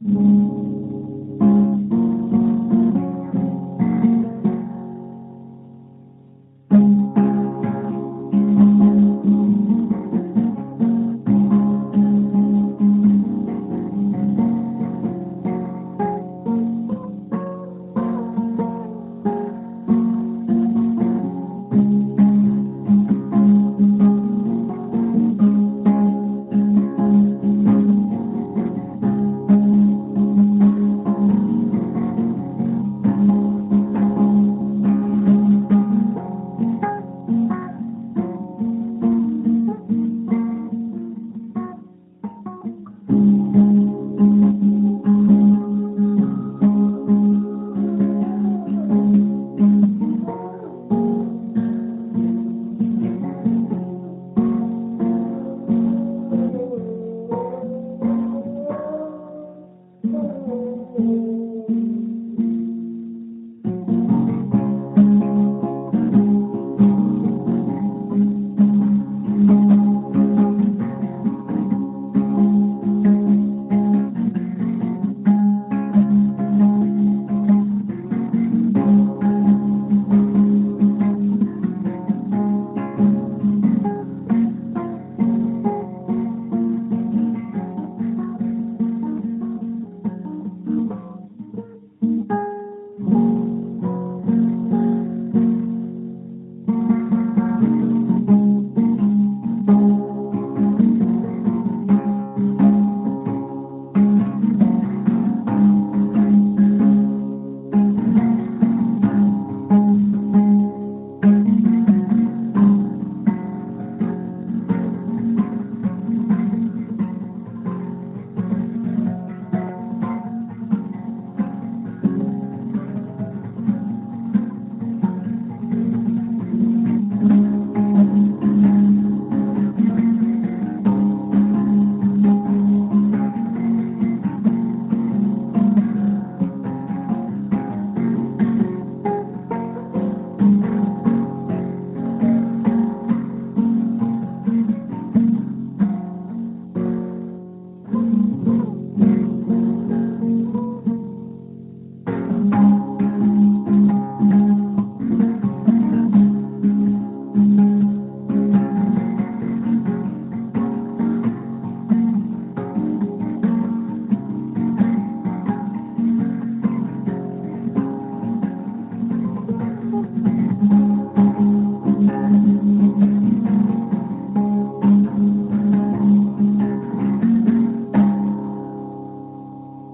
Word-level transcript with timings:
You. 0.00 0.67
Mm-hmm. 60.98 61.27